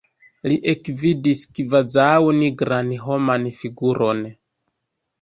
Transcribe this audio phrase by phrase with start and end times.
[0.51, 2.09] Li ekvidis kvazaŭ
[2.39, 4.29] nigran homan figuron.